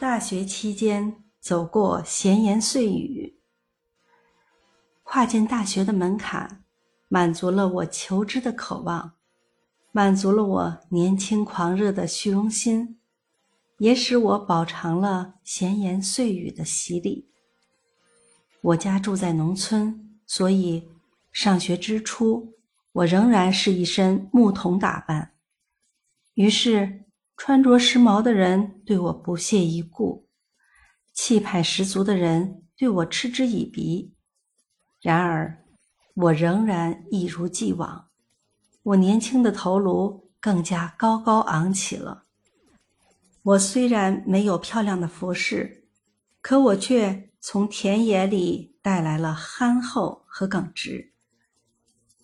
[0.00, 3.38] 大学期间走过闲言碎语，
[5.02, 6.64] 跨进大学的门槛，
[7.08, 9.18] 满足了我求知的渴望，
[9.92, 12.98] 满足了我年轻狂热的虚荣心，
[13.76, 17.30] 也使我饱尝了闲言碎语的洗礼。
[18.62, 20.88] 我家住在农村，所以
[21.30, 22.54] 上学之初，
[22.92, 25.34] 我仍然是一身牧童打扮，
[26.32, 27.04] 于是。
[27.42, 30.28] 穿着时髦的人对我不屑一顾，
[31.14, 34.12] 气派十足的人对我嗤之以鼻。
[35.00, 35.64] 然而，
[36.12, 38.10] 我仍然一如既往。
[38.82, 42.24] 我年轻的头颅更加高高昂起了。
[43.42, 45.88] 我虽然没有漂亮的服饰，
[46.42, 51.14] 可我却从田野里带来了憨厚和耿直。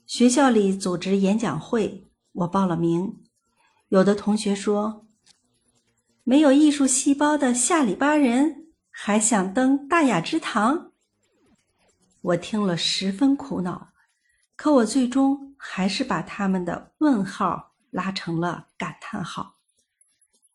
[0.06, 3.24] 学校里组织演讲会，我报了名。
[3.88, 5.05] 有的同学说。
[6.28, 10.90] 没有艺术细胞的下里巴人还想登大雅之堂？
[12.20, 13.92] 我听了十分苦恼，
[14.56, 19.59] 可我最终还是把他们的问号拉成了感叹号。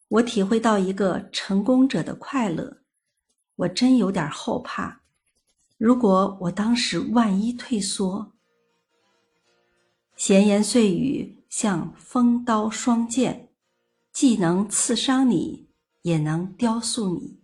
[0.10, 2.82] 我体会到一个成功者的快乐，
[3.56, 5.04] 我真有点后怕。
[5.78, 8.34] 如果我当时万一退缩，
[10.18, 13.48] 闲言碎语像锋刀双剑。
[14.22, 15.68] 既能刺伤你，
[16.04, 17.40] 也能雕塑你。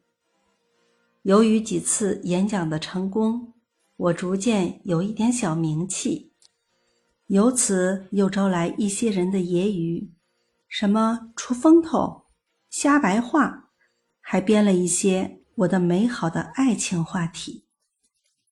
[1.24, 3.56] 由于几次演讲的成功，
[3.96, 6.34] 我逐渐有一点小名气，
[7.26, 10.12] 由此又招来一些人的揶揄，
[10.68, 12.26] 什么出风头、
[12.70, 13.72] 瞎白话，
[14.22, 17.66] 还编了一些我的美好的爱情话题，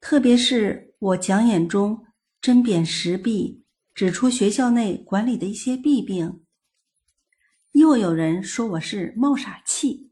[0.01, 2.03] 特别是我讲演中
[2.41, 6.41] 针砭时弊，指出学校内管理的一些弊病。
[7.85, 10.09] 又有人说我是冒傻气。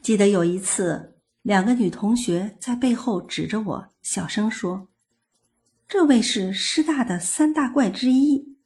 [0.00, 4.86] 记得有一次，两个女同学在背后指着我，小声说
[5.88, 8.56] ：“这位是师大的三大怪之一。”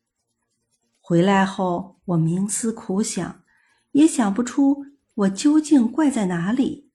[1.00, 3.42] 回来后，我冥思苦想，
[3.92, 4.84] 也想不出
[5.14, 6.90] 我究竟怪在哪里。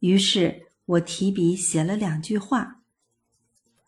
[0.00, 2.82] 于是我提笔写了两句话：“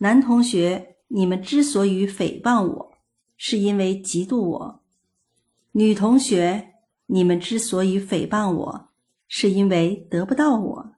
[0.00, 2.94] 男同学，你们之所以诽谤我，
[3.36, 4.84] 是因为嫉妒我。”
[5.78, 6.74] 女同学，
[7.06, 8.88] 你们之所以诽谤我，
[9.28, 10.92] 是因为得不到我。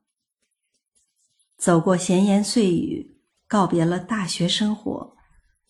[1.59, 5.15] 走过闲言碎语，告别了大学生活，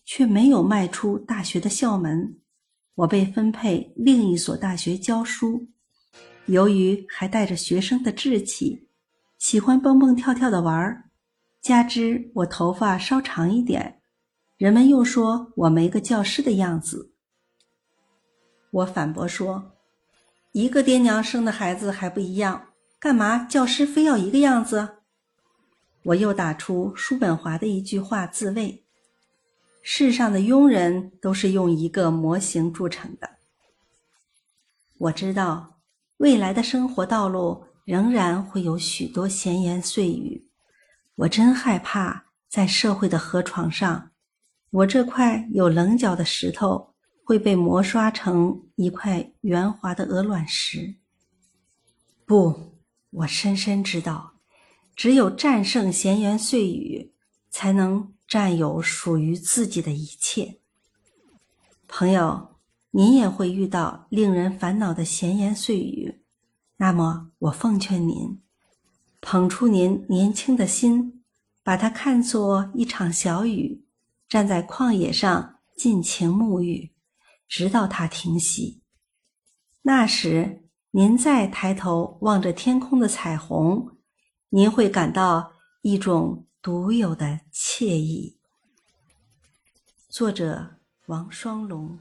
[0.05, 2.37] 却没有迈出大学的校门。
[2.95, 5.67] 我被分配另一所大学教书。
[6.45, 8.87] 由于还带着学生的志气，
[9.37, 11.09] 喜欢蹦蹦跳跳的玩儿，
[11.61, 13.99] 加之我头发稍长一点，
[14.55, 17.10] 人们又说我没个教师的样子。
[18.71, 19.73] 我反驳说
[20.53, 24.97] ：“一个爹娘生的孩子还不一样，干嘛教师非要一个样子？”
[26.05, 28.85] 我又打出叔本华的一句话自慰
[29.83, 33.29] ：“世上的庸人都是用一个模型铸成的。”
[34.97, 35.79] 我知道
[36.17, 40.47] 未来的生活道路仍然会有许多闲言碎语，
[41.15, 44.11] 我真害怕在社会的河床上，
[44.69, 46.90] 我这块有棱角的石头。
[47.23, 50.95] 会被磨刷成一块圆滑的鹅卵石。
[52.25, 52.77] 不，
[53.09, 54.33] 我深深知道，
[54.95, 57.13] 只有战胜闲言碎语，
[57.49, 60.59] 才能占有属于自己的一切。
[61.87, 62.55] 朋友，
[62.91, 66.21] 您也会遇到令人烦恼的闲言碎语，
[66.77, 68.41] 那么我奉劝您，
[69.19, 71.21] 捧出您年轻的心，
[71.63, 73.83] 把它看作一场小雨，
[74.29, 76.91] 站在旷野上尽情沐浴。
[77.51, 78.81] 直到它停息，
[79.81, 83.97] 那时您再抬头望着天空的彩虹，
[84.47, 85.51] 您会感到
[85.81, 88.37] 一种独有的惬意。
[90.07, 91.99] 作者：王双龙。